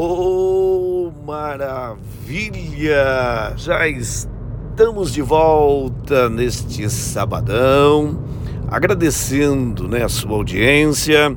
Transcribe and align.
Oh, 0.00 1.10
maravilha! 1.26 2.94
Já 3.56 3.88
estamos 3.88 5.12
de 5.12 5.20
volta 5.20 6.28
neste 6.28 6.88
sabadão, 6.88 8.16
agradecendo 8.68 9.88
né, 9.88 10.04
a 10.04 10.08
sua 10.08 10.36
audiência 10.36 11.36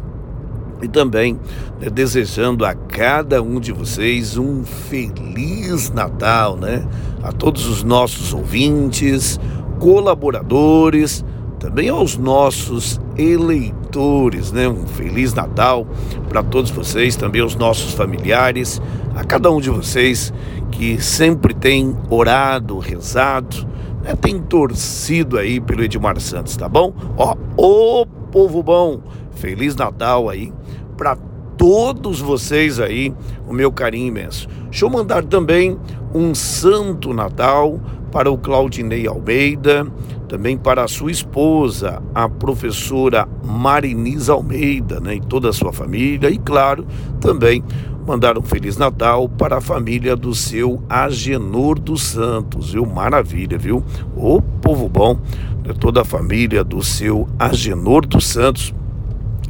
e 0.80 0.88
também 0.88 1.40
né, 1.80 1.90
desejando 1.90 2.64
a 2.64 2.76
cada 2.76 3.42
um 3.42 3.60
de 3.60 3.72
vocês 3.72 4.38
um 4.38 4.64
feliz 4.64 5.90
Natal, 5.90 6.56
né? 6.56 6.88
A 7.24 7.32
todos 7.32 7.66
os 7.66 7.82
nossos 7.82 8.32
ouvintes, 8.32 9.40
colaboradores, 9.80 11.26
também 11.60 11.90
aos 11.90 12.16
nossos 12.16 13.01
eleitores, 13.18 14.52
né? 14.52 14.68
Um 14.68 14.86
feliz 14.88 15.34
Natal 15.34 15.88
para 16.30 16.44
todos 16.44 16.72
vocês, 16.72 17.16
também 17.16 17.42
aos 17.42 17.56
nossos 17.56 17.94
familiares, 17.94 18.82
a 19.16 19.24
cada 19.24 19.52
um 19.52 19.60
de 19.60 19.70
vocês 19.70 20.34
que 20.72 21.02
sempre 21.02 21.54
tem 21.54 21.96
orado, 22.10 22.80
rezado, 22.80 23.68
né? 24.04 24.16
tem 24.16 24.40
torcido 24.40 25.38
aí 25.38 25.60
pelo 25.60 25.84
Edmar 25.84 26.20
Santos, 26.20 26.56
tá 26.56 26.68
bom? 26.68 26.94
Ó, 27.18 27.36
ô 27.58 28.06
povo 28.32 28.64
bom, 28.64 29.02
feliz 29.32 29.76
Natal 29.76 30.30
aí 30.30 30.54
para 30.98 31.18
todos 31.58 32.20
vocês 32.20 32.80
aí, 32.80 33.14
o 33.48 33.54
meu 33.54 33.72
carinho 33.72 34.08
imenso. 34.08 34.48
Deixa 34.70 34.86
eu 34.86 34.90
mandar 34.90 35.24
também 35.24 35.78
um 36.14 36.34
santo 36.34 37.14
Natal 37.14 37.80
para 38.12 38.32
o 38.32 38.38
Claudinei 38.38 39.08
Almeida, 39.08 39.88
também 40.28 40.58
para 40.58 40.84
a 40.84 40.88
sua 40.88 41.12
esposa, 41.12 42.02
a 42.14 42.28
professora 42.28 43.28
Mariniz 43.44 44.30
Almeida, 44.30 45.00
né, 45.00 45.16
e 45.16 45.22
toda 45.22 45.50
a 45.50 45.54
sua 45.54 45.74
família, 45.74 46.30
e 46.30 46.38
claro, 46.38 46.86
também 47.20 47.64
mandar 48.06 48.38
um 48.38 48.42
Feliz 48.42 48.78
Natal 48.78 49.30
para 49.30 49.58
a 49.58 49.62
família 49.62 50.16
do 50.16 50.34
seu 50.34 50.82
Agenor 50.90 51.80
dos 51.80 52.02
Santos, 52.04 52.74
viu? 52.74 52.86
Maravilha, 52.86 53.58
viu? 53.58 53.84
Ô 54.16 54.42
povo 54.42 54.90
bom, 54.90 55.20
né, 55.66 55.74
toda 55.80 56.02
a 56.02 56.06
família 56.06 56.64
do 56.64 56.84
seu 56.84 57.28
Agenor 57.38 58.06
dos 58.06 58.28
Santos, 58.28 58.74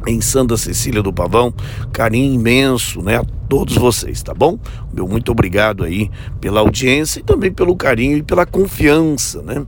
em 0.06 0.20
Santa 0.20 0.56
Cecília 0.56 1.02
do 1.02 1.12
Pavão, 1.12 1.52
carinho 1.92 2.34
imenso, 2.34 3.02
né, 3.02 3.18
a 3.18 3.24
todos 3.48 3.76
vocês, 3.76 4.22
tá 4.22 4.34
bom? 4.34 4.58
Meu 4.92 5.06
muito 5.06 5.32
obrigado 5.32 5.84
aí 5.84 6.10
pela 6.40 6.60
audiência 6.60 7.20
e 7.20 7.22
também 7.22 7.52
pelo 7.52 7.76
carinho 7.76 8.18
e 8.18 8.22
pela 8.22 8.46
confiança, 8.46 9.42
né? 9.42 9.64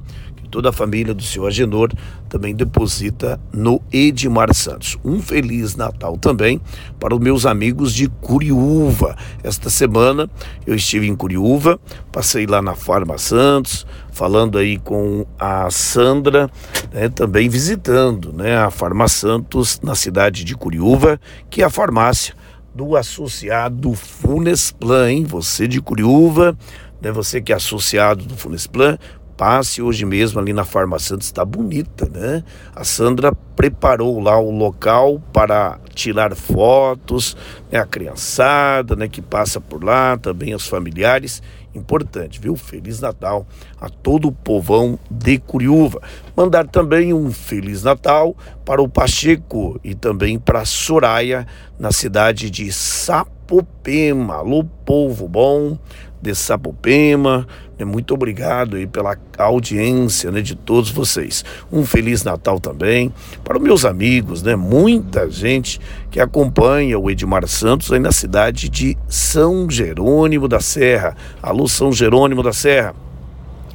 Toda 0.55 0.69
a 0.69 0.73
família 0.73 1.13
do 1.13 1.23
seu 1.25 1.49
Agenor 1.49 1.91
também 2.29 2.55
deposita 2.55 3.41
no 3.53 3.83
Edmar 3.93 4.55
Santos. 4.55 4.97
Um 5.05 5.21
feliz 5.21 5.75
Natal 5.75 6.17
também 6.17 6.61
para 7.01 7.13
os 7.13 7.21
meus 7.21 7.45
amigos 7.45 7.93
de 7.93 8.09
Curiúva. 8.09 9.17
Esta 9.43 9.69
semana 9.69 10.31
eu 10.65 10.77
estive 10.77 11.09
em 11.09 11.17
Curiúva, 11.17 11.81
passei 12.13 12.47
lá 12.47 12.63
na 12.63 12.77
Farma 12.77 13.19
Santos, 13.19 13.85
falando 14.13 14.57
aí 14.57 14.79
com 14.79 15.27
a 15.41 15.69
Sandra, 15.73 16.49
né, 16.93 17.09
também 17.09 17.49
visitando 17.49 18.33
né, 18.33 18.57
a 18.57 18.71
Farma 18.71 19.09
Santos 19.09 19.81
na 19.83 19.97
cidade 19.97 20.45
de 20.45 20.55
Curiúva, 20.55 21.21
que 21.51 21.63
é 21.63 21.65
a 21.65 21.71
farmácia 21.71 22.33
do 22.73 22.97
associado 22.97 23.93
Funesplan, 23.95 25.11
hein? 25.11 25.25
Você 25.25 25.67
de 25.67 25.81
Curiúva, 25.81 26.57
né, 27.03 27.11
você 27.11 27.41
que 27.41 27.53
é 27.53 27.57
associado 27.57 28.25
do 28.25 28.37
Funesplan, 28.37 28.99
passe 29.37 29.83
hoje 29.83 30.05
mesmo 30.05 30.41
ali 30.41 30.53
na 30.53 30.65
Farma 30.65 30.99
Santos, 30.99 31.27
está 31.27 31.45
bonita, 31.45 32.09
né? 32.09 32.45
A 32.75 32.85
Sandra 32.85 33.33
preparou 33.57 34.21
lá 34.21 34.39
o 34.39 34.51
local 34.51 35.21
para 35.33 35.79
tirar 35.95 36.35
fotos, 36.35 37.37
né? 37.71 37.79
a 37.79 37.87
criançada, 37.87 38.97
né, 38.97 39.09
que 39.09 39.23
passa 39.23 39.61
por 39.61 39.83
lá, 39.83 40.17
também 40.17 40.55
os 40.55 40.67
familiares. 40.67 41.43
Importante, 41.75 42.41
viu? 42.41 42.55
Feliz 42.55 43.01
Natal 43.01 43.47
a 43.81 43.89
todo 43.89 44.29
o 44.29 44.33
povão 44.33 44.99
de 45.11 45.39
Curiúva. 45.39 46.01
Mandar 46.37 46.69
também 46.69 47.13
um 47.13 47.33
Feliz 47.33 47.83
Natal 47.83 48.37
para 48.65 48.81
o 48.81 48.89
Pacheco 48.89 49.81
e 49.83 49.95
também 49.95 50.39
para 50.39 50.61
a 50.61 50.65
Soraya, 50.65 51.47
na 51.77 51.91
cidade 51.91 52.49
de 52.49 52.73
Sapopema. 52.73 54.37
Alô, 54.37 54.65
povo 54.85 55.29
bom 55.29 55.77
de 56.23 56.35
Sapopema. 56.35 57.47
Né? 57.79 57.85
Muito 57.85 58.15
obrigado 58.15 58.77
aí 58.77 58.87
pela 58.87 59.17
audiência 59.39 60.31
né, 60.31 60.41
de 60.41 60.55
todos 60.55 60.91
vocês. 60.91 61.45
Um 61.73 61.85
Feliz 61.85 62.23
Natal 62.23 62.61
também 62.61 63.13
para 63.43 63.57
os 63.59 63.63
meus 63.63 63.85
amigos, 63.85 64.43
né? 64.43 64.57
Muita 64.57 65.31
gente 65.31 65.81
que 66.11 66.21
acompanha 66.21 66.99
o 66.99 67.11
Edmar 67.11 67.47
Santos 67.47 67.93
aí 67.93 67.99
na 67.99 68.13
cidade 68.13 68.69
de 68.69 68.97
São 69.09 69.69
Jerônimo 69.69 70.49
da 70.49 70.61
Serra. 70.61 71.17
Alô, 71.43 71.69
São 71.69 71.93
Jerônimo 71.93 72.43
da 72.43 72.53
Serra. 72.53 72.95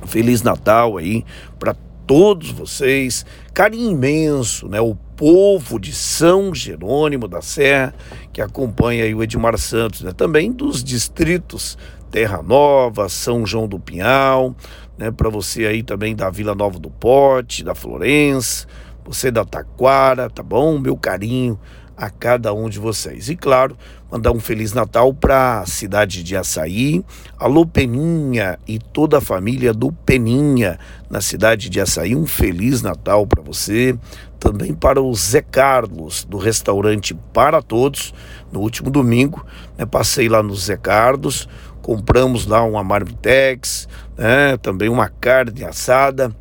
Feliz 0.05 0.41
Natal 0.41 0.97
aí 0.97 1.25
para 1.59 1.75
todos 2.07 2.49
vocês. 2.51 3.25
Carinho 3.53 3.91
imenso, 3.91 4.67
né? 4.67 4.79
O 4.81 4.95
povo 5.15 5.77
de 5.77 5.93
São 5.93 6.55
Jerônimo 6.55 7.27
da 7.27 7.41
Serra 7.41 7.93
que 8.31 8.41
acompanha 8.41 9.03
aí 9.03 9.13
o 9.13 9.21
Edmar 9.21 9.57
Santos, 9.57 10.01
né? 10.01 10.13
Também 10.13 10.51
dos 10.51 10.83
distritos 10.83 11.77
Terra 12.11 12.41
Nova, 12.41 13.07
São 13.09 13.45
João 13.45 13.67
do 13.67 13.79
Pinhal, 13.79 14.55
né, 14.97 15.11
para 15.11 15.29
você 15.29 15.65
aí 15.65 15.83
também 15.83 16.15
da 16.15 16.29
Vila 16.29 16.55
Nova 16.55 16.79
do 16.79 16.89
Pote, 16.89 17.63
da 17.63 17.75
Florença, 17.75 18.67
você 19.05 19.31
da 19.31 19.45
Taquara, 19.45 20.29
tá 20.29 20.43
bom? 20.43 20.77
Meu 20.77 20.95
carinho 20.97 21.59
a 21.99 22.09
cada 22.09 22.53
um 22.53 22.69
de 22.69 22.79
vocês. 22.79 23.27
E 23.27 23.35
claro, 23.35 23.77
mandar 24.09 24.31
um 24.31 24.39
Feliz 24.39 24.71
Natal 24.71 25.13
para 25.13 25.59
a 25.59 25.65
cidade 25.65 26.23
de 26.23 26.35
Açaí, 26.35 27.03
alô 27.37 27.65
Peninha 27.65 28.57
e 28.65 28.79
toda 28.79 29.17
a 29.17 29.21
família 29.21 29.73
do 29.73 29.91
Peninha 29.91 30.79
na 31.09 31.19
cidade 31.19 31.69
de 31.69 31.81
Açaí. 31.81 32.15
Um 32.15 32.25
Feliz 32.25 32.81
Natal 32.81 33.27
para 33.27 33.43
você. 33.43 33.97
Também 34.39 34.73
para 34.73 35.01
o 35.01 35.13
Zé 35.13 35.41
Carlos, 35.41 36.23
do 36.23 36.37
restaurante 36.37 37.13
Para 37.33 37.61
Todos. 37.61 38.13
No 38.49 38.61
último 38.61 38.89
domingo, 38.89 39.45
né, 39.77 39.85
passei 39.85 40.29
lá 40.29 40.41
no 40.41 40.55
Zé 40.55 40.77
Carlos, 40.77 41.49
compramos 41.89 42.45
lá 42.45 42.63
uma 42.63 42.83
marmitex, 42.83 43.89
né, 44.15 44.55
também 44.57 44.89
uma 44.89 45.09
carne 45.09 45.63
assada 45.63 46.31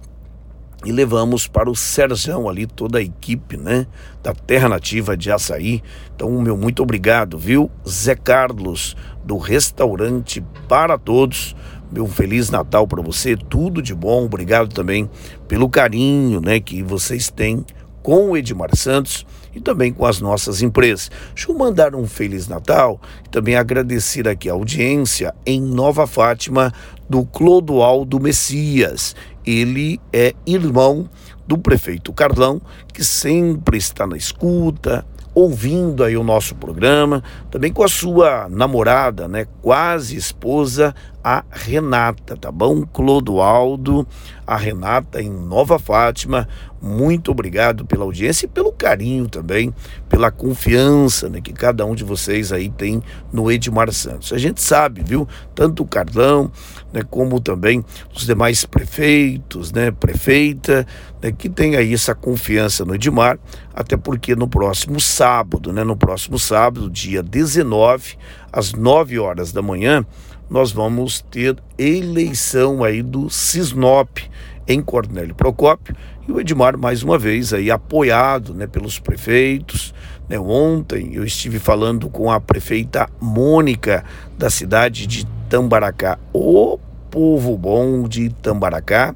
e 0.85 0.93
levamos 0.93 1.49
para 1.49 1.71
o 1.71 1.75
Serjão 1.75 2.51
ali 2.51 2.67
toda 2.67 2.99
a 2.99 3.03
equipe, 3.03 3.57
né, 3.57 3.87
da 4.23 4.35
Terra 4.35 4.69
Nativa 4.69 5.17
de 5.17 5.33
Açaí. 5.33 5.83
Então, 6.15 6.31
meu 6.43 6.55
muito 6.55 6.83
obrigado, 6.83 7.39
viu? 7.39 7.71
Zé 7.89 8.15
Carlos 8.15 8.95
do 9.25 9.39
restaurante 9.39 10.45
para 10.69 10.99
todos. 10.99 11.57
Meu 11.91 12.07
feliz 12.07 12.51
Natal 12.51 12.87
para 12.87 13.01
você, 13.01 13.35
tudo 13.35 13.81
de 13.81 13.95
bom. 13.95 14.27
Obrigado 14.27 14.69
também 14.69 15.09
pelo 15.49 15.71
carinho, 15.71 16.43
né, 16.43 16.61
que 16.61 16.83
vocês 16.83 17.31
têm 17.31 17.65
com 18.03 18.33
o 18.33 18.37
Edmar 18.37 18.77
Santos 18.77 19.25
e 19.59 19.61
também 19.61 19.93
com 19.93 20.07
as 20.07 20.21
nossas 20.21 20.63
empresas. 20.63 21.11
Deixa 21.35 21.51
eu 21.51 21.59
mandar 21.59 21.95
um 21.95 22.07
Feliz 22.07 22.47
Natal 22.47 23.01
e 23.27 23.29
também 23.29 23.57
agradecer 23.57 24.29
aqui 24.29 24.49
a 24.49 24.53
audiência 24.53 25.35
em 25.45 25.61
Nova 25.61 26.07
Fátima 26.07 26.73
do 27.11 27.25
Clodoaldo 27.25 28.21
Messias. 28.21 29.17
Ele 29.45 30.01
é 30.13 30.33
irmão 30.47 31.11
do 31.47 31.59
prefeito 31.59 32.13
Carlão, 32.13 32.61
que 32.93 33.03
sempre 33.03 33.79
está 33.79 34.07
na 34.07 34.17
escuta, 34.17 35.05
ouvindo 35.35 36.05
aí 36.05 36.17
o 36.17 36.23
nosso 36.23 36.55
programa, 36.55 37.23
também 37.51 37.73
com 37.73 37.83
a 37.83 37.89
sua 37.89 38.49
namorada, 38.49 39.27
né, 39.27 39.47
quase 39.61 40.17
esposa, 40.17 40.95
a 41.29 41.45
Renata, 41.51 42.39
tá 42.39 42.51
bom? 42.51 42.87
Clodoaldo, 42.87 44.09
a 44.47 44.57
Renata 44.57 45.21
em 45.21 45.29
Nova 45.29 45.79
Fátima, 45.79 46.49
muito 46.81 47.31
obrigado 47.31 47.85
pela 47.85 48.05
audiência 48.05 48.47
e 48.47 48.49
pelo 48.49 48.73
carinho 48.73 49.29
também, 49.29 49.75
pela 50.09 50.31
confiança 50.31 51.29
né, 51.29 51.43
que 51.43 51.53
cada 51.53 51.85
um 51.85 51.95
de 51.95 52.03
vocês 52.03 52.51
aí 52.51 52.71
tem 52.71 53.03
no 53.31 53.53
Edmar 53.53 53.93
Santos. 53.93 54.33
A 54.33 54.39
gente 54.39 54.63
sabe, 54.63 55.03
viu? 55.05 55.29
Tanto 55.55 55.83
o 55.83 55.87
Carlão, 55.87 56.51
né, 56.95 57.03
como 57.11 57.41
também 57.41 57.85
os 58.15 58.25
demais 58.25 58.65
prefeitos, 58.65 59.71
né, 59.71 59.91
prefeita, 59.91 60.87
né, 61.21 61.31
que 61.31 61.51
tem 61.51 61.77
aí 61.77 61.93
essa 61.93 62.15
confiança 62.15 62.87
no 62.87 62.95
Edmar, 62.95 63.39
até 63.75 63.99
porque 63.99 64.35
no 64.35 64.49
próximo 64.49 64.99
sábado, 64.99 65.75
né, 65.75 65.85
no 65.85 65.97
próximo 65.97 66.39
sábado, 66.39 66.89
dia 66.89 67.23
19, 67.23 68.17
às 68.51 68.73
9 68.73 69.19
horas 69.19 69.53
da 69.53 69.61
manhã, 69.61 70.07
nós 70.49 70.73
vamos 70.73 71.21
ter 71.31 71.57
eleição 71.77 72.83
aí 72.83 73.03
do 73.03 73.29
Cisnop 73.29 74.19
em 74.67 74.83
Cornélio 74.83 75.35
Procópio 75.35 75.95
e 76.27 76.33
o 76.33 76.41
Edmar 76.41 76.77
mais 76.77 77.03
uma 77.03 77.19
vez 77.19 77.53
aí 77.53 77.71
apoiado, 77.71 78.55
né, 78.55 78.67
pelos 78.67 78.99
prefeitos. 78.99 79.95
Né, 80.29 80.39
ontem 80.39 81.15
eu 81.15 81.25
estive 81.25 81.59
falando 81.59 82.09
com 82.11 82.31
a 82.31 82.41
prefeita 82.41 83.09
Mônica 83.21 84.05
da 84.37 84.51
cidade 84.51 85.07
de 85.07 85.27
Tambaracá. 85.49 86.19
O 86.33 86.79
povo 87.11 87.57
bom 87.57 88.07
de 88.07 88.29
Tambaracá, 88.29 89.15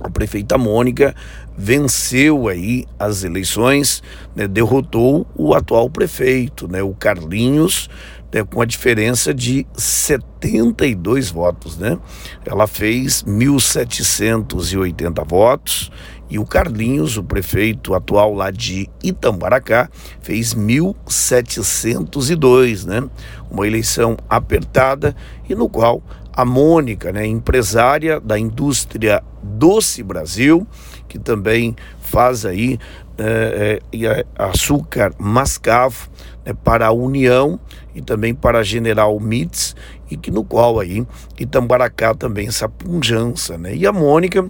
a 0.00 0.10
prefeita 0.10 0.58
Mônica 0.58 1.14
venceu 1.56 2.48
aí 2.48 2.84
as 2.98 3.24
eleições, 3.24 4.02
né, 4.34 4.46
derrotou 4.46 5.26
o 5.34 5.54
atual 5.54 5.88
prefeito, 5.88 6.68
né, 6.68 6.82
o 6.82 6.92
Carlinhos, 6.92 7.88
né, 8.32 8.42
com 8.44 8.60
a 8.60 8.64
diferença 8.64 9.32
de 9.32 9.64
72 9.74 11.30
votos, 11.30 11.78
né? 11.78 11.96
Ela 12.44 12.66
fez 12.66 13.22
1.780 13.24 15.24
votos 15.26 15.92
e 16.28 16.38
o 16.38 16.44
Carlinhos, 16.44 17.16
o 17.16 17.22
prefeito 17.22 17.94
atual 17.94 18.34
lá 18.34 18.50
de 18.50 18.90
Itambaracá, 19.02 19.88
fez 20.20 20.54
1.702, 20.54 22.84
né? 22.84 23.08
Uma 23.50 23.66
eleição 23.66 24.18
apertada 24.28 25.16
e 25.48 25.54
no 25.54 25.66
qual 25.68 26.02
a 26.36 26.44
Mônica, 26.44 27.10
né, 27.12 27.26
empresária 27.26 28.20
da 28.20 28.38
indústria 28.38 29.24
Doce 29.42 30.02
Brasil, 30.02 30.66
que 31.08 31.18
também 31.18 31.74
faz 31.98 32.44
aí 32.44 32.78
açúcar 34.36 35.12
mascavo 35.18 36.08
né, 36.44 36.52
para 36.64 36.86
a 36.86 36.92
União 36.92 37.58
e 37.94 38.02
também 38.02 38.34
para 38.34 38.58
a 38.58 38.62
General 38.62 39.18
Mitz, 39.18 39.74
e 40.10 40.16
que 40.16 40.30
no 40.30 40.44
qual 40.44 40.78
aí 40.78 41.06
Itambaracá 41.38 42.14
também 42.14 42.46
essa 42.46 42.68
punjança, 42.68 43.56
né? 43.58 43.74
E 43.74 43.86
a 43.86 43.92
Mônica 43.92 44.48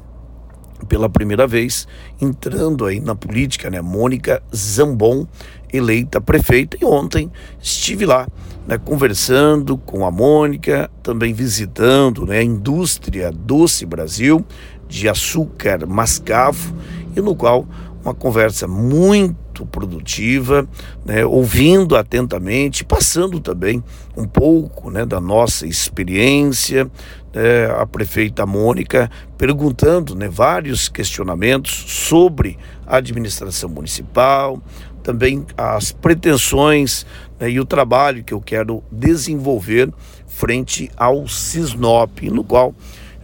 pela 0.88 1.08
primeira 1.08 1.46
vez 1.46 1.88
entrando 2.20 2.84
aí 2.84 3.00
na 3.00 3.14
política, 3.14 3.70
né? 3.70 3.80
Mônica 3.80 4.42
Zambon, 4.54 5.26
eleita 5.72 6.20
prefeita, 6.20 6.76
e 6.80 6.84
ontem 6.84 7.30
estive 7.60 8.04
lá, 8.04 8.26
né, 8.66 8.78
conversando 8.78 9.78
com 9.78 10.04
a 10.04 10.10
Mônica, 10.10 10.90
também 11.02 11.32
visitando 11.32 12.26
né, 12.26 12.38
a 12.38 12.42
indústria 12.42 13.32
Doce 13.32 13.86
Brasil 13.86 14.44
de 14.88 15.08
açúcar 15.08 15.86
mascavo, 15.86 16.74
e 17.16 17.20
no 17.20 17.34
qual 17.34 17.66
uma 18.06 18.14
conversa 18.14 18.68
muito 18.68 19.66
produtiva, 19.66 20.66
né, 21.04 21.26
ouvindo 21.26 21.96
atentamente, 21.96 22.84
passando 22.84 23.40
também 23.40 23.82
um 24.16 24.24
pouco 24.24 24.90
né, 24.90 25.04
da 25.04 25.20
nossa 25.20 25.66
experiência, 25.66 26.88
né, 27.34 27.66
a 27.76 27.84
prefeita 27.84 28.46
Mônica 28.46 29.10
perguntando 29.36 30.14
né, 30.14 30.28
vários 30.28 30.88
questionamentos 30.88 31.72
sobre 31.72 32.56
a 32.86 32.98
administração 32.98 33.68
municipal, 33.68 34.62
também 35.02 35.44
as 35.56 35.90
pretensões 35.90 37.04
né, 37.40 37.50
e 37.50 37.58
o 37.58 37.64
trabalho 37.64 38.22
que 38.22 38.32
eu 38.32 38.40
quero 38.40 38.84
desenvolver 38.90 39.92
frente 40.28 40.88
ao 40.96 41.26
Cisnop, 41.26 42.20
no 42.30 42.44
qual, 42.44 42.72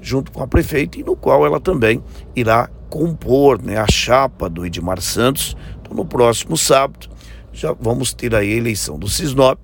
junto 0.01 0.33
com 0.33 0.43
a 0.43 0.47
prefeita, 0.49 0.99
e 0.99 1.05
no 1.05 1.15
qual 1.15 1.47
ela 1.47 1.61
também 1.61 2.03
irá 2.35 2.69
compor 2.93 3.63
né, 3.63 3.79
a 3.79 3.87
chapa 3.91 4.51
do 4.51 4.67
Edmar 4.67 5.01
Santos. 5.01 5.57
Então, 5.81 5.97
no 5.97 6.05
próximo 6.05 6.59
sábado, 6.59 7.09
já 7.51 7.73
vamos 7.73 8.13
ter 8.13 8.35
a 8.35 8.45
eleição 8.45 8.99
do 8.99 9.09
Cisnop 9.09 9.59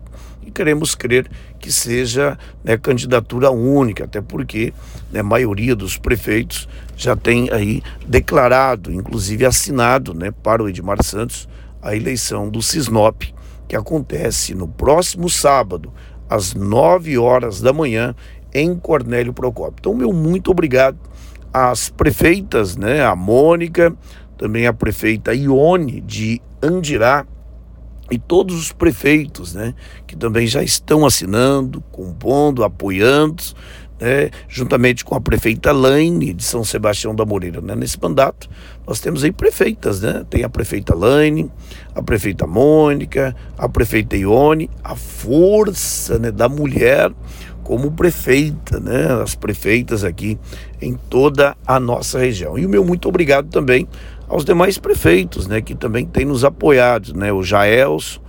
e 0.46 0.50
queremos 0.50 0.94
crer 0.94 1.30
que 1.60 1.70
seja 1.70 2.38
né, 2.64 2.78
candidatura 2.78 3.50
única, 3.50 4.04
até 4.04 4.22
porque 4.22 4.72
né, 5.12 5.20
a 5.20 5.22
maioria 5.22 5.76
dos 5.76 5.98
prefeitos 5.98 6.66
já 6.96 7.14
tem 7.14 7.50
aí 7.52 7.82
declarado, 8.06 8.90
inclusive 8.90 9.44
assinado 9.44 10.14
né, 10.14 10.30
para 10.30 10.62
o 10.62 10.68
Edmar 10.68 11.04
Santos, 11.04 11.46
a 11.82 11.94
eleição 11.94 12.48
do 12.48 12.62
Cisnop, 12.62 13.24
que 13.68 13.76
acontece 13.76 14.54
no 14.54 14.66
próximo 14.66 15.28
sábado, 15.28 15.92
às 16.30 16.54
9 16.54 17.18
horas 17.18 17.60
da 17.60 17.74
manhã, 17.74 18.14
em 18.54 18.74
Cornélio 18.74 19.34
Procópio. 19.34 19.76
Então, 19.80 19.94
meu 19.94 20.14
muito 20.14 20.50
obrigado 20.50 20.98
as 21.52 21.88
prefeitas, 21.88 22.76
né, 22.76 23.04
a 23.04 23.14
Mônica, 23.16 23.94
também 24.36 24.66
a 24.66 24.72
prefeita 24.72 25.34
Ione 25.34 26.00
de 26.00 26.40
Andirá 26.62 27.26
e 28.10 28.18
todos 28.18 28.58
os 28.58 28.72
prefeitos, 28.72 29.54
né, 29.54 29.74
que 30.06 30.16
também 30.16 30.46
já 30.46 30.62
estão 30.62 31.04
assinando, 31.04 31.80
compondo, 31.92 32.64
apoiando, 32.64 33.42
né, 34.00 34.30
juntamente 34.48 35.04
com 35.04 35.14
a 35.14 35.20
prefeita 35.20 35.72
Laine 35.72 36.32
de 36.32 36.44
São 36.44 36.64
Sebastião 36.64 37.14
da 37.14 37.24
Moreira, 37.24 37.60
né, 37.60 37.74
nesse 37.74 38.00
mandato 38.00 38.48
nós 38.86 39.00
temos 39.00 39.22
aí 39.22 39.32
prefeitas, 39.32 40.00
né, 40.00 40.24
tem 40.30 40.44
a 40.44 40.48
prefeita 40.48 40.94
Laine, 40.94 41.50
a 41.94 42.02
prefeita 42.02 42.46
Mônica, 42.46 43.36
a 43.58 43.68
prefeita 43.68 44.16
Ione, 44.16 44.70
a 44.82 44.94
força, 44.94 46.18
né, 46.18 46.30
da 46.30 46.48
mulher 46.48 47.12
como 47.68 47.92
prefeita, 47.92 48.80
né, 48.80 49.20
as 49.22 49.34
prefeitas 49.34 50.02
aqui 50.02 50.38
em 50.80 50.94
toda 50.94 51.54
a 51.66 51.78
nossa 51.78 52.18
região. 52.18 52.58
E 52.58 52.64
o 52.64 52.68
meu 52.68 52.82
muito 52.82 53.06
obrigado 53.06 53.50
também 53.50 53.86
aos 54.26 54.42
demais 54.42 54.78
prefeitos, 54.78 55.46
né, 55.46 55.60
que 55.60 55.74
também 55.74 56.06
têm 56.06 56.24
nos 56.24 56.44
apoiado, 56.44 57.12
né, 57.12 57.30
o 57.30 57.42
Jaelso 57.42 58.22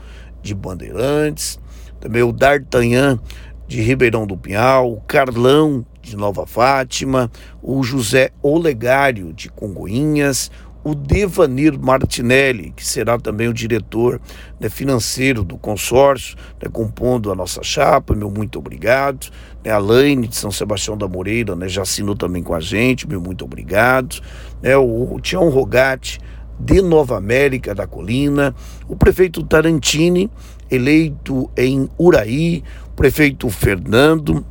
de 0.43 0.53
Bandeirantes, 0.53 1.57
também 2.01 2.21
o 2.21 2.33
D'Artagnan 2.33 3.17
de 3.65 3.79
Ribeirão 3.79 4.27
do 4.27 4.35
Pinhal, 4.35 4.91
o 4.91 4.99
Carlão 5.07 5.85
de 6.01 6.17
Nova 6.17 6.45
Fátima, 6.45 7.31
o 7.63 7.81
José 7.81 8.31
Olegário 8.43 9.31
de 9.31 9.47
Congoinhas, 9.47 10.51
o 10.89 10.95
Devanir 10.95 11.77
Martinelli, 11.79 12.73
que 12.75 12.85
será 12.85 13.19
também 13.19 13.47
o 13.47 13.53
diretor 13.53 14.19
né, 14.59 14.69
financeiro 14.69 15.43
do 15.43 15.57
consórcio, 15.57 16.35
né, 16.61 16.69
compondo 16.71 17.31
a 17.31 17.35
nossa 17.35 17.61
chapa, 17.61 18.15
meu 18.15 18.31
muito 18.31 18.57
obrigado. 18.57 19.27
Né, 19.63 19.71
a 19.71 19.77
Laine 19.77 20.27
de 20.27 20.35
São 20.35 20.51
Sebastião 20.51 20.97
da 20.97 21.07
Moreira 21.07 21.55
né, 21.55 21.67
já 21.67 21.83
assinou 21.83 22.15
também 22.15 22.41
com 22.41 22.55
a 22.55 22.59
gente, 22.59 23.07
meu 23.07 23.21
muito 23.21 23.45
obrigado. 23.45 24.19
Né, 24.61 24.75
o, 24.75 25.13
o 25.13 25.19
Tião 25.21 25.49
Rogatti, 25.49 26.19
de 26.59 26.81
Nova 26.81 27.17
América 27.17 27.73
da 27.73 27.87
Colina, 27.87 28.53
o 28.87 28.95
prefeito 28.95 29.43
Tarantini, 29.43 30.29
eleito 30.69 31.49
em 31.55 31.87
Uraí, 31.97 32.63
o 32.87 32.95
prefeito 32.95 33.49
Fernando, 33.49 34.45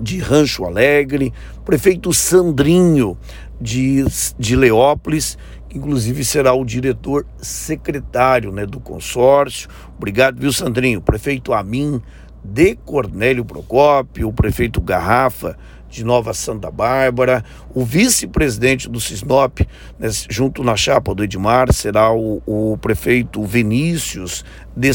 de 0.00 0.18
Rancho 0.18 0.64
Alegre, 0.64 1.32
prefeito 1.64 2.12
Sandrinho 2.12 3.16
de, 3.62 4.04
de 4.38 4.56
Leópolis, 4.56 5.38
que 5.68 5.78
inclusive 5.78 6.24
será 6.24 6.52
o 6.52 6.64
diretor 6.64 7.26
secretário 7.40 8.52
né, 8.52 8.66
do 8.66 8.80
consórcio. 8.80 9.68
Obrigado, 9.96 10.40
viu, 10.40 10.52
Sandrinho? 10.52 11.00
Prefeito 11.00 11.52
Amin 11.52 12.02
de 12.44 12.74
Cornélio 12.74 13.44
Procópio, 13.44 14.28
o 14.28 14.32
prefeito 14.32 14.80
Garrafa 14.80 15.56
de 15.88 16.04
Nova 16.04 16.32
Santa 16.32 16.70
Bárbara, 16.70 17.44
o 17.74 17.84
vice-presidente 17.84 18.88
do 18.88 18.98
Cisnop, 18.98 19.60
né, 19.98 20.08
junto 20.28 20.64
na 20.64 20.74
chapa 20.74 21.14
do 21.14 21.22
Edmar, 21.22 21.70
será 21.72 22.10
o, 22.12 22.42
o 22.46 22.78
prefeito 22.78 23.44
Vinícius 23.44 24.42
de 24.74 24.90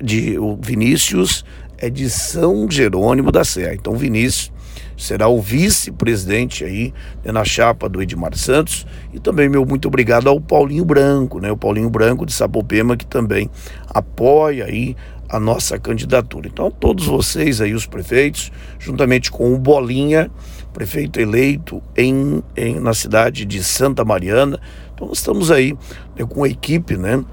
de, 0.00 0.38
o 0.38 0.56
Vinícius 0.62 1.44
é 1.76 1.90
de 1.90 2.08
São 2.08 2.70
Jerônimo 2.70 3.32
da 3.32 3.44
Serra. 3.44 3.74
Então, 3.74 3.96
Vinícius 3.96 4.51
será 4.96 5.28
o 5.28 5.40
vice-presidente 5.40 6.64
aí 6.64 6.92
né, 7.24 7.32
na 7.32 7.44
chapa 7.44 7.88
do 7.88 8.02
Edmar 8.02 8.36
Santos 8.36 8.86
e 9.12 9.18
também 9.18 9.48
meu 9.48 9.64
muito 9.64 9.88
obrigado 9.88 10.28
ao 10.28 10.40
Paulinho 10.40 10.84
Branco, 10.84 11.40
né, 11.40 11.50
o 11.50 11.56
Paulinho 11.56 11.90
Branco 11.90 12.26
de 12.26 12.32
Sapopema 12.32 12.96
que 12.96 13.06
também 13.06 13.50
apoia 13.88 14.64
aí 14.66 14.96
a 15.32 15.40
nossa 15.40 15.78
candidatura. 15.78 16.46
Então, 16.46 16.70
todos 16.70 17.06
vocês 17.06 17.62
aí, 17.62 17.72
os 17.72 17.86
prefeitos, 17.86 18.52
juntamente 18.78 19.30
com 19.30 19.54
o 19.54 19.58
Bolinha, 19.58 20.30
prefeito 20.74 21.18
eleito 21.18 21.82
em, 21.96 22.42
em 22.54 22.78
na 22.78 22.92
cidade 22.92 23.46
de 23.46 23.64
Santa 23.64 24.04
Mariana, 24.04 24.60
então 24.94 25.08
nós 25.08 25.18
estamos 25.18 25.50
aí 25.50 25.72
né, 26.16 26.26
com 26.28 26.44
a 26.44 26.48
equipe, 26.48 26.98
né? 26.98 27.24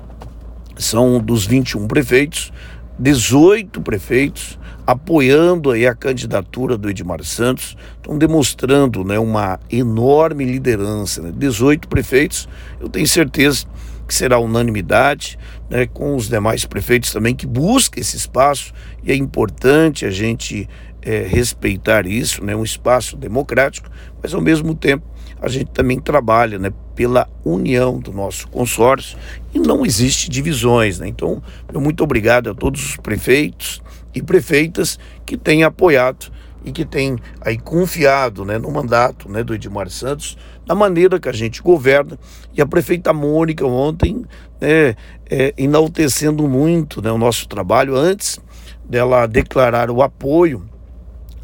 São 0.78 1.20
dos 1.20 1.46
21 1.46 1.88
prefeitos, 1.88 2.54
18 3.00 3.82
prefeitos 3.82 4.60
apoiando 4.90 5.70
aí 5.70 5.86
a 5.86 5.94
candidatura 5.94 6.76
do 6.76 6.90
Edmar 6.90 7.24
Santos, 7.24 7.78
estão 7.98 8.18
demonstrando 8.18 9.04
né, 9.04 9.20
uma 9.20 9.60
enorme 9.70 10.44
liderança. 10.44 11.22
Né? 11.22 11.32
18 11.32 11.88
prefeitos, 11.88 12.50
eu 12.80 12.90
tenho 12.90 13.08
certeza 13.08 13.68
que 14.08 14.16
será 14.16 14.40
unanimidade, 14.40 15.38
né, 15.70 15.86
com 15.86 16.16
os 16.16 16.28
demais 16.28 16.66
prefeitos 16.66 17.14
também 17.14 17.36
que 17.36 17.46
buscam 17.46 18.02
esse 18.02 18.18
espaço, 18.18 18.74
e 19.04 19.12
é 19.12 19.16
importante 19.16 20.08
a 20.08 20.10
gente 20.10 20.68
é, 21.04 21.20
respeitar 21.22 22.08
isso, 22.08 22.44
né, 22.44 22.56
um 22.56 22.64
espaço 22.64 23.16
democrático, 23.16 23.88
mas 24.24 24.34
ao 24.34 24.42
mesmo 24.42 24.74
tempo 24.74 25.06
a 25.40 25.48
gente 25.48 25.70
também 25.70 26.00
trabalha 26.00 26.58
né, 26.58 26.72
pela 27.00 27.30
união 27.46 27.98
do 27.98 28.12
nosso 28.12 28.46
consórcio 28.50 29.18
e 29.54 29.58
não 29.58 29.86
existe 29.86 30.30
divisões. 30.30 31.00
Né? 31.00 31.08
Então, 31.08 31.42
muito 31.74 32.04
obrigado 32.04 32.50
a 32.50 32.54
todos 32.54 32.84
os 32.84 32.98
prefeitos 32.98 33.82
e 34.14 34.22
prefeitas 34.22 35.00
que 35.26 35.38
têm 35.38 35.64
apoiado 35.64 36.30
e 36.62 36.74
que 36.74 36.84
têm 36.84 37.18
aí 37.40 37.58
confiado 37.58 38.44
né, 38.44 38.58
no 38.58 38.70
mandato 38.70 39.30
né, 39.30 39.42
do 39.46 39.56
Edmar 39.56 39.90
Santos, 39.90 40.38
na 40.68 40.76
maneira 40.76 41.22
que 41.22 41.30
a 41.30 41.32
gente 41.32 41.62
governa. 41.62 42.20
E 42.54 42.62
a 42.62 42.66
prefeita 42.66 43.14
Mônica 43.14 43.66
ontem 43.66 44.26
né, 44.60 44.94
é, 45.30 45.54
enaltecendo 45.58 46.50
muito 46.50 47.02
né, 47.02 47.10
o 47.10 47.18
nosso 47.18 47.48
trabalho 47.48 47.96
antes 47.96 48.42
dela 48.84 49.26
declarar 49.26 49.90
o 49.90 50.02
apoio 50.02 50.68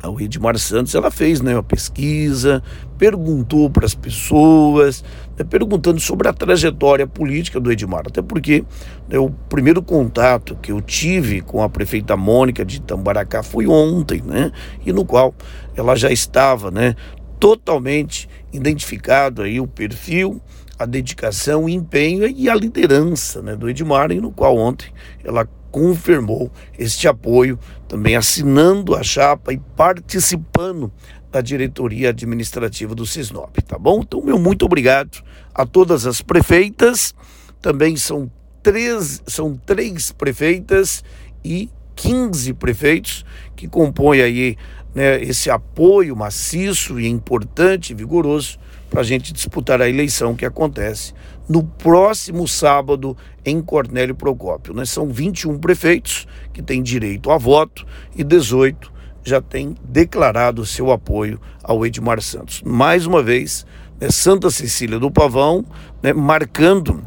o 0.10 0.20
Edmar 0.20 0.58
Santos, 0.58 0.94
ela 0.96 1.12
fez 1.12 1.42
né, 1.42 1.54
uma 1.54 1.64
pesquisa, 1.64 2.62
perguntou 2.98 3.70
para 3.70 3.86
as 3.86 3.94
pessoas, 3.94 5.04
né, 5.38 5.44
perguntando 5.44 6.00
sobre 6.00 6.28
a 6.28 6.34
trajetória 6.34 7.06
política 7.06 7.60
do 7.60 7.72
Edmar, 7.72 8.04
até 8.08 8.22
porque 8.22 8.64
né, 9.08 9.18
o 9.18 9.30
primeiro 9.30 9.82
contato 9.82 10.58
que 10.62 10.72
eu 10.72 10.82
tive 10.82 11.42
com 11.42 11.62
a 11.62 11.70
prefeita 11.70 12.16
Mônica 12.16 12.64
de 12.66 12.82
Tambaracá 12.82 13.44
foi 13.44 13.68
ontem, 13.68 14.22
né, 14.22 14.52
e 14.86 14.92
no 14.92 15.06
qual 15.06 15.34
ela 15.76 15.96
já 15.96 16.12
estava 16.12 16.72
né, 16.72 16.96
totalmente 17.40 18.30
identificado 18.52 19.42
aí 19.42 19.60
o 19.60 19.68
perfil, 19.68 20.42
a 20.78 20.86
dedicação, 20.86 21.66
o 21.66 21.70
empenho 21.70 22.28
e 22.28 22.50
a 22.50 22.56
liderança 22.56 23.42
né, 23.42 23.56
do 23.56 23.70
Edmar, 23.70 24.12
e 24.12 24.20
no 24.20 24.32
qual 24.32 24.58
ontem 24.58 24.90
ela 25.24 25.48
confirmou 25.76 26.50
este 26.80 27.06
apoio, 27.06 27.60
também 27.86 28.16
assinando 28.16 28.96
a 28.96 29.04
chapa 29.04 29.52
e 29.52 29.58
participando 29.76 30.90
da 31.30 31.42
diretoria 31.42 32.12
administrativa 32.12 32.96
do 32.96 33.06
Cisnop, 33.06 33.58
tá 33.58 33.78
bom? 33.78 34.00
Então, 34.00 34.24
meu 34.24 34.40
muito 34.40 34.64
obrigado 34.64 35.22
a 35.54 35.66
todas 35.66 36.06
as 36.06 36.22
prefeitas, 36.22 37.14
também 37.62 37.98
são 37.98 38.32
três, 38.64 39.22
são 39.28 39.60
três 39.66 40.14
prefeitas 40.14 41.04
e 41.44 41.70
15 41.94 42.54
prefeitos 42.54 43.26
que 43.54 43.68
compõem 43.68 44.22
aí 44.22 44.58
né, 44.94 45.22
esse 45.22 45.50
apoio 45.50 46.16
maciço 46.16 47.02
e 47.02 47.06
importante, 47.06 47.94
vigoroso, 47.94 48.58
para 48.90 49.02
a 49.02 49.04
gente 49.04 49.34
disputar 49.34 49.82
a 49.82 49.90
eleição 49.90 50.38
que 50.38 50.46
acontece 50.46 51.14
no 51.48 51.64
próximo 51.64 52.48
sábado 52.48 53.16
em 53.44 53.62
Cornélio 53.62 54.16
Procópio. 54.16 54.74
Né? 54.74 54.86
São 54.86 55.08
21 55.08 55.60
prefeitos 55.60 56.28
que 56.52 56.62
têm 56.62 56.82
direito 56.82 57.32
a 57.32 57.38
voto 57.38 57.86
e 58.16 58.24
18 58.24 58.94
já 59.24 59.42
têm 59.42 59.76
declarado 59.84 60.66
seu 60.66 60.92
apoio 60.92 61.40
ao 61.64 61.86
Edmar 61.86 62.22
Santos. 62.22 62.62
Mais 62.64 63.08
uma 63.08 63.24
vez, 63.24 63.66
né, 64.00 64.10
Santa 64.12 64.52
Cecília 64.52 65.00
do 65.00 65.10
Pavão, 65.10 65.66
né, 66.02 66.14
marcando 66.14 67.04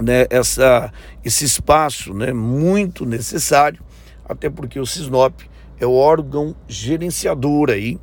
né, 0.00 0.26
essa, 0.30 0.90
esse 1.22 1.44
espaço 1.44 2.14
né, 2.14 2.32
muito 2.32 3.04
necessário, 3.04 3.82
até 4.26 4.48
porque 4.48 4.80
o 4.80 4.86
Cisnop 4.86 5.42
é 5.78 5.86
o 5.86 5.92
órgão 5.92 6.54
gerenciador 6.66 7.70
aí 7.70 7.98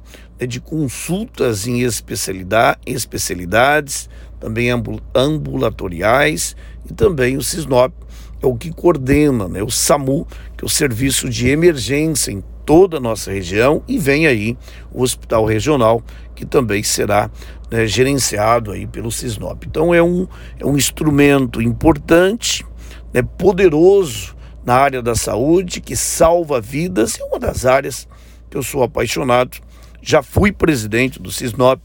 de 0.47 0.59
consultas 0.59 1.67
em 1.67 1.81
especialidade, 1.81 2.79
especialidades, 2.85 4.09
também 4.39 4.69
ambulatoriais 5.13 6.55
e 6.89 6.93
também 6.93 7.37
o 7.37 7.43
Cisnop 7.43 7.93
é 8.41 8.47
o 8.47 8.55
que 8.55 8.71
coordena, 8.71 9.47
né, 9.47 9.61
o 9.61 9.69
SAMU, 9.69 10.27
que 10.57 10.63
é 10.63 10.65
o 10.65 10.69
Serviço 10.69 11.29
de 11.29 11.47
Emergência 11.47 12.31
em 12.31 12.43
toda 12.65 12.97
a 12.97 12.99
nossa 12.99 13.31
região, 13.31 13.83
e 13.87 13.97
vem 13.97 14.25
aí 14.25 14.57
o 14.91 15.03
Hospital 15.03 15.45
Regional, 15.45 16.01
que 16.35 16.45
também 16.45 16.81
será 16.81 17.29
né, 17.69 17.85
gerenciado 17.85 18.71
aí 18.71 18.87
pelo 18.87 19.11
Cisnop. 19.11 19.63
Então 19.65 19.93
é 19.93 20.01
um, 20.01 20.27
é 20.59 20.65
um 20.65 20.75
instrumento 20.75 21.61
importante, 21.61 22.65
né, 23.13 23.21
poderoso 23.21 24.35
na 24.65 24.75
área 24.75 25.01
da 25.01 25.15
saúde, 25.15 25.81
que 25.81 25.95
salva 25.95 26.59
vidas, 26.59 27.19
é 27.19 27.23
uma 27.23 27.39
das 27.39 27.65
áreas 27.65 28.07
que 28.49 28.57
eu 28.57 28.63
sou 28.63 28.83
apaixonado. 28.83 29.57
Já 30.01 30.23
fui 30.23 30.51
presidente 30.51 31.21
do 31.21 31.31
Cisnop, 31.31 31.79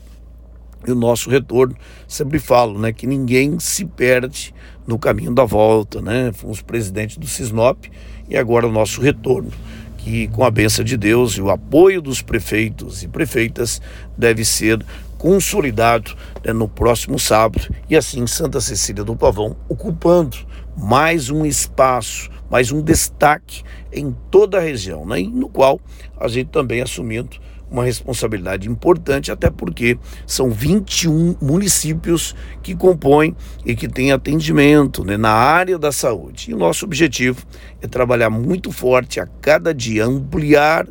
e 0.87 0.93
o 0.93 0.95
nosso 0.95 1.29
retorno, 1.29 1.77
sempre 2.07 2.39
falo, 2.39 2.79
né, 2.79 2.93
que 2.93 3.07
ninguém 3.07 3.59
se 3.59 3.85
perde 3.85 4.55
no 4.87 4.99
caminho 4.99 5.35
da 5.35 5.45
volta, 5.45 6.01
né? 6.01 6.31
Fomos 6.33 6.63
presidente 6.63 7.19
do 7.19 7.27
Cisnop 7.27 7.87
e 8.29 8.37
agora 8.37 8.69
o 8.69 8.73
nosso 8.73 9.01
retorno, 9.01 9.51
que 9.99 10.29
com 10.29 10.45
a 10.45 10.51
benção 10.51 10.85
de 10.85 10.97
Deus 10.97 11.33
e 11.33 11.43
o 11.43 11.51
apoio 11.51 12.01
dos 12.01 12.23
prefeitos 12.23 13.03
e 13.03 13.09
prefeitas 13.09 13.83
deve 14.17 14.45
ser 14.45 14.85
consolidado 15.19 16.15
né, 16.45 16.53
no 16.53 16.69
próximo 16.69 17.19
sábado 17.19 17.75
e 17.91 17.97
assim 17.97 18.27
Santa 18.27 18.61
Cecília 18.61 19.03
do 19.03 19.17
Pavão 19.17 19.57
ocupando 19.69 20.37
mais 20.77 21.31
um 21.31 21.45
espaço, 21.45 22.31
mais 22.51 22.71
um 22.71 22.83
destaque 22.83 23.63
em 23.93 24.15
toda 24.31 24.59
a 24.59 24.61
região, 24.61 25.05
né, 25.07 25.21
no 25.21 25.49
qual 25.49 25.81
a 26.21 26.29
gente 26.29 26.51
também 26.51 26.83
assumindo 26.83 27.39
uma 27.71 27.85
responsabilidade 27.85 28.69
importante, 28.69 29.33
até 29.33 29.51
porque 29.51 29.99
são 30.27 30.51
21 30.51 31.37
municípios 31.41 32.35
que 32.63 32.75
compõem 32.75 33.35
e 33.65 33.75
que 33.75 33.89
têm 33.89 34.13
atendimento 34.13 35.05
né, 35.05 35.17
na 35.17 35.33
área 35.33 35.79
da 35.79 35.91
saúde. 35.91 36.51
E 36.51 36.55
o 36.55 36.59
nosso 36.59 36.85
objetivo 36.85 37.45
é 37.83 37.87
trabalhar 37.87 38.31
muito 38.31 38.71
forte 38.71 39.19
a 39.21 39.27
cada 39.27 39.75
dia, 39.75 40.05
ampliar, 40.05 40.87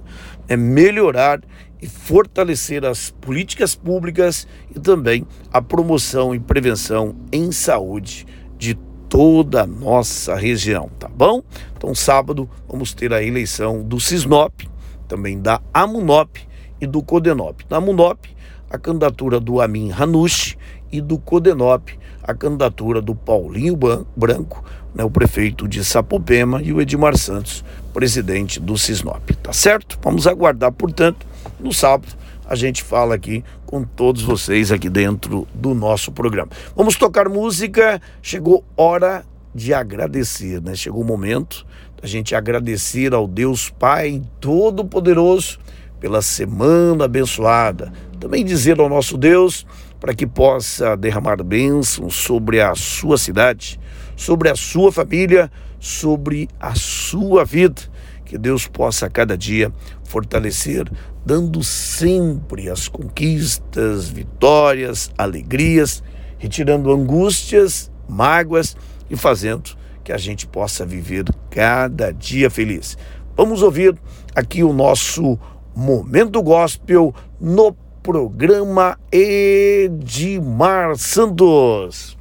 é 0.48 0.58
melhorar 0.58 1.42
e 1.82 1.88
fortalecer 1.88 2.86
as 2.86 3.10
políticas 3.10 3.76
públicas 3.76 4.48
e 4.76 4.80
também 4.80 5.26
a 5.52 5.62
promoção 5.62 6.34
e 6.34 6.40
prevenção 6.40 7.16
em 7.32 7.52
saúde 7.52 8.26
de 8.58 8.76
toda 9.08 9.64
a 9.64 9.68
nossa 9.68 10.36
região, 10.36 10.90
tá 11.00 11.08
bom? 11.08 11.42
Então, 11.78 11.94
sábado, 11.94 12.50
vamos 12.68 12.94
ter 12.94 13.14
a 13.14 13.24
eleição 13.24 13.84
do 13.84 14.00
Cisnop, 14.00 14.68
também 15.08 15.40
da 15.40 15.62
Amunop 15.74 16.38
e 16.80 16.88
do 16.88 17.02
Codenop. 17.02 17.62
Na 17.70 17.80
Munop, 17.80 18.28
a 18.70 18.78
candidatura 18.78 19.40
do 19.40 19.62
Amin 19.62 19.92
Hanush 19.92 20.58
e 20.92 21.02
do 21.02 21.18
Codenop, 21.18 21.90
a 22.24 22.34
candidatura 22.34 23.02
do 23.02 23.14
Paulinho 23.14 23.78
Branco, 24.16 24.64
né, 24.94 25.04
o 25.04 25.10
prefeito 25.10 25.68
de 25.68 25.84
Sapopema, 25.84 26.62
e 26.62 26.72
o 26.72 26.82
Edmar 26.82 27.18
Santos, 27.18 27.64
presidente 27.94 28.60
do 28.60 28.78
Cisnop. 28.78 29.30
Tá 29.44 29.54
certo? 29.54 29.98
Vamos 30.02 30.26
aguardar, 30.26 30.72
portanto, 30.72 31.26
no 31.60 31.74
sábado 31.74 32.14
a 32.48 32.56
gente 32.56 32.84
fala 32.84 33.16
aqui 33.16 33.44
com 33.66 33.84
todos 33.84 34.22
vocês 34.22 34.72
aqui 34.72 34.90
dentro 34.90 35.48
do 35.54 35.74
nosso 35.74 36.12
programa. 36.12 36.50
Vamos 36.76 36.96
tocar 36.96 37.28
música. 37.28 38.00
Chegou 38.22 38.64
hora 38.78 39.26
de 39.54 39.74
agradecer, 39.74 40.62
né? 40.62 40.76
Chegou 40.76 41.02
o 41.02 41.06
momento 41.06 41.66
da 42.00 42.08
gente 42.08 42.36
agradecer 42.36 43.14
ao 43.14 43.28
Deus 43.28 43.70
Pai 43.70 44.22
Todo-Poderoso 44.40 45.58
pela 46.00 46.22
semana 46.22 47.06
abençoada. 47.06 47.92
Também 48.20 48.44
dizer 48.44 48.80
ao 48.80 48.90
nosso 48.90 49.18
Deus 49.18 49.66
para 50.00 50.14
que 50.14 50.28
possa 50.28 50.96
derramar 50.96 51.42
bênçãos 51.44 52.16
sobre 52.16 52.62
a 52.62 52.76
sua 52.76 53.18
cidade, 53.18 53.80
sobre 54.16 54.50
a 54.50 54.56
sua 54.56 54.92
família, 54.92 55.52
sobre 55.80 56.48
a 56.60 56.76
sua 56.76 57.44
vida. 57.44 57.82
Que 58.26 58.38
Deus 58.38 58.68
possa 58.68 59.06
a 59.06 59.10
cada 59.10 59.38
dia 59.38 59.72
fortalecer, 60.04 60.92
dando 61.26 61.64
sempre 61.64 62.70
as 62.70 62.88
conquistas, 62.88 64.10
vitórias, 64.10 65.12
alegrias, 65.18 66.04
retirando 66.38 66.92
angústias, 66.92 67.92
mágoas 68.08 68.76
e 69.10 69.16
fazendo 69.16 69.76
que 70.04 70.12
a 70.12 70.18
gente 70.18 70.46
possa 70.46 70.86
viver 70.86 71.26
cada 71.50 72.12
dia 72.12 72.50
feliz. 72.50 72.98
Vamos 73.36 73.62
ouvir 73.62 73.96
aqui 74.36 74.64
o 74.64 74.72
nosso 74.72 75.38
Momento 75.76 76.42
Gospel 76.42 77.14
no 77.40 77.76
programa 78.02 78.98
Edmar 79.12 80.96
Santos. 80.98 82.18